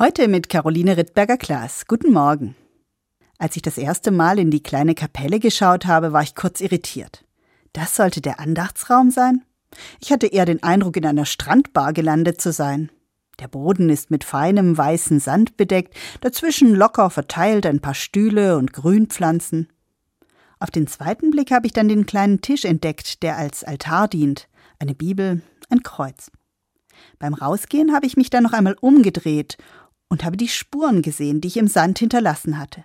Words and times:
Heute 0.00 0.28
mit 0.28 0.48
Caroline 0.48 0.96
Rittberger-Klaas. 0.96 1.86
Guten 1.88 2.12
Morgen. 2.12 2.54
Als 3.36 3.56
ich 3.56 3.62
das 3.62 3.76
erste 3.76 4.12
Mal 4.12 4.38
in 4.38 4.52
die 4.52 4.62
kleine 4.62 4.94
Kapelle 4.94 5.40
geschaut 5.40 5.86
habe, 5.86 6.12
war 6.12 6.22
ich 6.22 6.36
kurz 6.36 6.60
irritiert. 6.60 7.24
Das 7.72 7.96
sollte 7.96 8.20
der 8.20 8.38
Andachtsraum 8.38 9.10
sein? 9.10 9.42
Ich 9.98 10.12
hatte 10.12 10.28
eher 10.28 10.44
den 10.44 10.62
Eindruck, 10.62 10.96
in 10.96 11.04
einer 11.04 11.26
Strandbar 11.26 11.92
gelandet 11.92 12.40
zu 12.40 12.52
sein. 12.52 12.92
Der 13.40 13.48
Boden 13.48 13.90
ist 13.90 14.12
mit 14.12 14.22
feinem 14.22 14.78
weißen 14.78 15.18
Sand 15.18 15.56
bedeckt, 15.56 15.96
dazwischen 16.20 16.76
locker 16.76 17.10
verteilt 17.10 17.66
ein 17.66 17.80
paar 17.80 17.94
Stühle 17.94 18.56
und 18.56 18.72
Grünpflanzen. 18.72 19.66
Auf 20.60 20.70
den 20.70 20.86
zweiten 20.86 21.32
Blick 21.32 21.50
habe 21.50 21.66
ich 21.66 21.72
dann 21.72 21.88
den 21.88 22.06
kleinen 22.06 22.40
Tisch 22.40 22.64
entdeckt, 22.64 23.24
der 23.24 23.36
als 23.36 23.64
Altar 23.64 24.06
dient, 24.06 24.48
eine 24.78 24.94
Bibel, 24.94 25.42
ein 25.70 25.82
Kreuz. 25.82 26.30
Beim 27.18 27.34
Rausgehen 27.34 27.92
habe 27.92 28.06
ich 28.06 28.16
mich 28.16 28.30
dann 28.30 28.44
noch 28.44 28.52
einmal 28.52 28.76
umgedreht 28.80 29.56
und 30.08 30.24
habe 30.24 30.36
die 30.36 30.48
Spuren 30.48 31.02
gesehen, 31.02 31.40
die 31.40 31.48
ich 31.48 31.56
im 31.56 31.68
Sand 31.68 31.98
hinterlassen 31.98 32.58
hatte. 32.58 32.84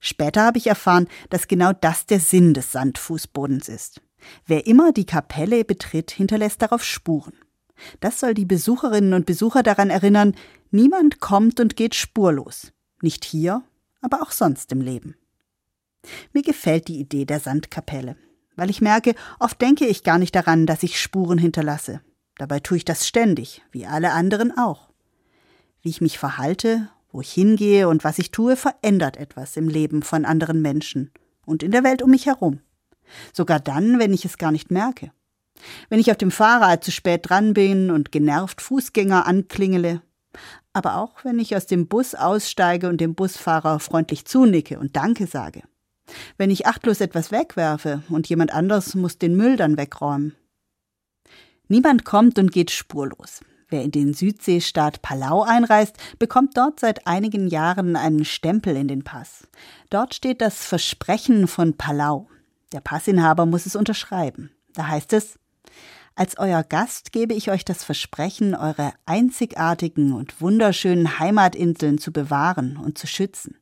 Später 0.00 0.42
habe 0.42 0.58
ich 0.58 0.66
erfahren, 0.66 1.08
dass 1.28 1.48
genau 1.48 1.72
das 1.72 2.06
der 2.06 2.20
Sinn 2.20 2.54
des 2.54 2.72
Sandfußbodens 2.72 3.68
ist. 3.68 4.00
Wer 4.46 4.66
immer 4.66 4.92
die 4.92 5.06
Kapelle 5.06 5.64
betritt, 5.64 6.10
hinterlässt 6.10 6.62
darauf 6.62 6.84
Spuren. 6.84 7.34
Das 8.00 8.20
soll 8.20 8.34
die 8.34 8.44
Besucherinnen 8.44 9.14
und 9.14 9.26
Besucher 9.26 9.62
daran 9.62 9.90
erinnern, 9.90 10.34
niemand 10.70 11.20
kommt 11.20 11.60
und 11.60 11.76
geht 11.76 11.94
spurlos. 11.94 12.72
Nicht 13.02 13.24
hier, 13.24 13.62
aber 14.00 14.22
auch 14.22 14.30
sonst 14.30 14.72
im 14.72 14.80
Leben. 14.80 15.16
Mir 16.32 16.42
gefällt 16.42 16.88
die 16.88 16.98
Idee 16.98 17.24
der 17.24 17.40
Sandkapelle, 17.40 18.16
weil 18.56 18.70
ich 18.70 18.80
merke, 18.80 19.14
oft 19.38 19.60
denke 19.60 19.86
ich 19.86 20.02
gar 20.02 20.18
nicht 20.18 20.34
daran, 20.34 20.66
dass 20.66 20.82
ich 20.82 21.00
Spuren 21.00 21.38
hinterlasse. 21.38 22.00
Dabei 22.36 22.60
tue 22.60 22.78
ich 22.78 22.84
das 22.84 23.06
ständig, 23.06 23.62
wie 23.70 23.86
alle 23.86 24.12
anderen 24.12 24.56
auch. 24.56 24.89
Wie 25.82 25.88
ich 25.88 26.00
mich 26.00 26.18
verhalte, 26.18 26.88
wo 27.12 27.20
ich 27.20 27.32
hingehe 27.32 27.88
und 27.88 28.04
was 28.04 28.18
ich 28.18 28.30
tue, 28.30 28.56
verändert 28.56 29.16
etwas 29.16 29.56
im 29.56 29.68
Leben 29.68 30.02
von 30.02 30.24
anderen 30.24 30.62
Menschen 30.62 31.10
und 31.46 31.62
in 31.62 31.70
der 31.70 31.84
Welt 31.84 32.02
um 32.02 32.10
mich 32.10 32.26
herum. 32.26 32.60
Sogar 33.32 33.60
dann, 33.60 33.98
wenn 33.98 34.12
ich 34.12 34.24
es 34.24 34.38
gar 34.38 34.52
nicht 34.52 34.70
merke. 34.70 35.10
Wenn 35.88 36.00
ich 36.00 36.10
auf 36.10 36.16
dem 36.16 36.30
Fahrrad 36.30 36.84
zu 36.84 36.90
spät 36.90 37.28
dran 37.28 37.54
bin 37.54 37.90
und 37.90 38.12
genervt 38.12 38.60
Fußgänger 38.62 39.26
anklingele. 39.26 40.02
Aber 40.72 40.96
auch 40.96 41.24
wenn 41.24 41.38
ich 41.38 41.56
aus 41.56 41.66
dem 41.66 41.88
Bus 41.88 42.14
aussteige 42.14 42.88
und 42.88 43.00
dem 43.00 43.14
Busfahrer 43.14 43.80
freundlich 43.80 44.24
zunicke 44.24 44.78
und 44.78 44.96
Danke 44.96 45.26
sage. 45.26 45.62
Wenn 46.36 46.50
ich 46.50 46.66
achtlos 46.66 47.00
etwas 47.00 47.32
wegwerfe 47.32 48.02
und 48.08 48.28
jemand 48.28 48.52
anders 48.52 48.94
muss 48.94 49.18
den 49.18 49.36
Müll 49.36 49.56
dann 49.56 49.76
wegräumen. 49.76 50.34
Niemand 51.68 52.04
kommt 52.04 52.38
und 52.38 52.52
geht 52.52 52.70
spurlos. 52.70 53.40
Wer 53.70 53.84
in 53.84 53.92
den 53.92 54.14
Südseestaat 54.14 55.00
Palau 55.00 55.42
einreist, 55.42 55.96
bekommt 56.18 56.56
dort 56.56 56.80
seit 56.80 57.06
einigen 57.06 57.46
Jahren 57.46 57.94
einen 57.94 58.24
Stempel 58.24 58.76
in 58.76 58.88
den 58.88 59.04
Pass. 59.04 59.46
Dort 59.90 60.14
steht 60.14 60.40
das 60.40 60.64
Versprechen 60.64 61.46
von 61.46 61.76
Palau. 61.76 62.28
Der 62.72 62.80
Passinhaber 62.80 63.46
muss 63.46 63.66
es 63.66 63.76
unterschreiben. 63.76 64.50
Da 64.74 64.88
heißt 64.88 65.12
es 65.12 65.38
Als 66.16 66.36
euer 66.38 66.64
Gast 66.64 67.12
gebe 67.12 67.32
ich 67.32 67.50
euch 67.52 67.64
das 67.64 67.84
Versprechen, 67.84 68.56
eure 68.56 68.92
einzigartigen 69.06 70.12
und 70.12 70.40
wunderschönen 70.40 71.20
Heimatinseln 71.20 71.98
zu 71.98 72.12
bewahren 72.12 72.76
und 72.76 72.98
zu 72.98 73.06
schützen. 73.06 73.56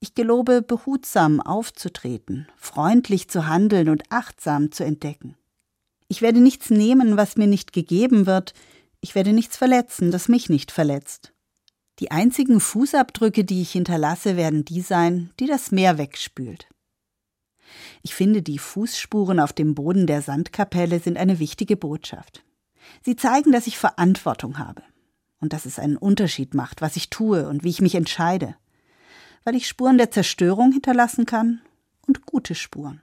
Ich 0.00 0.14
gelobe, 0.14 0.60
behutsam 0.60 1.40
aufzutreten, 1.40 2.46
freundlich 2.56 3.30
zu 3.30 3.46
handeln 3.46 3.88
und 3.88 4.02
achtsam 4.10 4.70
zu 4.70 4.84
entdecken. 4.84 5.34
Ich 6.08 6.20
werde 6.20 6.40
nichts 6.40 6.68
nehmen, 6.68 7.16
was 7.16 7.36
mir 7.36 7.46
nicht 7.46 7.72
gegeben 7.72 8.26
wird, 8.26 8.52
ich 9.04 9.14
werde 9.14 9.34
nichts 9.34 9.58
verletzen, 9.58 10.10
das 10.10 10.28
mich 10.28 10.48
nicht 10.48 10.72
verletzt. 10.72 11.34
Die 11.98 12.10
einzigen 12.10 12.58
Fußabdrücke, 12.58 13.44
die 13.44 13.60
ich 13.60 13.70
hinterlasse, 13.70 14.38
werden 14.38 14.64
die 14.64 14.80
sein, 14.80 15.30
die 15.38 15.46
das 15.46 15.70
Meer 15.70 15.98
wegspült. 15.98 16.66
Ich 18.00 18.14
finde, 18.14 18.40
die 18.40 18.58
Fußspuren 18.58 19.40
auf 19.40 19.52
dem 19.52 19.74
Boden 19.74 20.06
der 20.06 20.22
Sandkapelle 20.22 21.00
sind 21.00 21.18
eine 21.18 21.38
wichtige 21.38 21.76
Botschaft. 21.76 22.44
Sie 23.02 23.14
zeigen, 23.14 23.52
dass 23.52 23.66
ich 23.66 23.76
Verantwortung 23.76 24.56
habe 24.56 24.82
und 25.38 25.52
dass 25.52 25.66
es 25.66 25.78
einen 25.78 25.98
Unterschied 25.98 26.54
macht, 26.54 26.80
was 26.80 26.96
ich 26.96 27.10
tue 27.10 27.46
und 27.46 27.62
wie 27.62 27.70
ich 27.70 27.82
mich 27.82 27.96
entscheide, 27.96 28.56
weil 29.44 29.54
ich 29.54 29.68
Spuren 29.68 29.98
der 29.98 30.12
Zerstörung 30.12 30.72
hinterlassen 30.72 31.26
kann 31.26 31.60
und 32.06 32.24
gute 32.24 32.54
Spuren. 32.54 33.02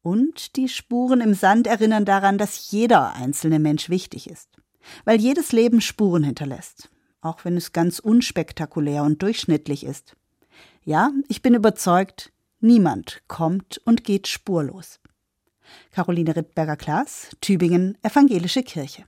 Und 0.00 0.56
die 0.56 0.70
Spuren 0.70 1.20
im 1.20 1.34
Sand 1.34 1.66
erinnern 1.66 2.06
daran, 2.06 2.38
dass 2.38 2.70
jeder 2.70 3.12
einzelne 3.14 3.58
Mensch 3.58 3.90
wichtig 3.90 4.30
ist 4.30 4.61
weil 5.04 5.20
jedes 5.20 5.52
Leben 5.52 5.80
Spuren 5.80 6.24
hinterlässt, 6.24 6.90
auch 7.20 7.44
wenn 7.44 7.56
es 7.56 7.72
ganz 7.72 7.98
unspektakulär 7.98 9.02
und 9.02 9.22
durchschnittlich 9.22 9.84
ist. 9.84 10.16
Ja, 10.84 11.10
ich 11.28 11.42
bin 11.42 11.54
überzeugt, 11.54 12.32
niemand 12.60 13.22
kommt 13.28 13.80
und 13.84 14.04
geht 14.04 14.26
spurlos. 14.26 15.00
Caroline 15.92 16.34
Rittberger-Klaas, 16.34 17.36
Tübingen, 17.40 17.96
Evangelische 18.02 18.62
Kirche. 18.62 19.04